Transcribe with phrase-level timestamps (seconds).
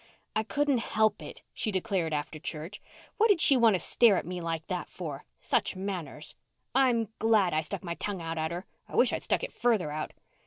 [0.35, 2.81] "I couldn't help it," she declared after church.
[3.17, 5.25] "What'd she want to stare at me like that for?
[5.41, 6.33] Such manners!
[6.73, 8.65] I'm glad stuck my tongue out at her.
[8.87, 10.13] I wish I'd stuck it farther out.